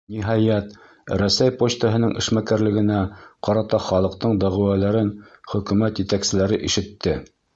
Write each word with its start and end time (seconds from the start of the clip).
Ниһайәт, 0.13 0.69
Рәсәй 1.21 1.51
почтаһының 1.59 2.15
эшмәкәрлегенә 2.21 3.03
ҡарата 3.49 3.81
халыҡтың 3.89 4.35
дәғүәләрен 4.45 5.11
Хөкүмәт 5.55 6.05
етәкселәре 6.05 6.63
ишетте! 6.71 7.17